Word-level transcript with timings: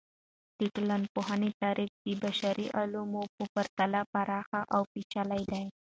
د 0.59 0.61
ټولنپوهنې 0.75 1.49
تعریف 1.61 1.91
د 2.05 2.09
بشري 2.23 2.67
علومو 2.77 3.23
په 3.35 3.43
پرتله 3.55 4.01
پراخه 4.13 4.61
او 4.75 4.81
پیچلي 4.93 5.43
دی. 5.51 5.65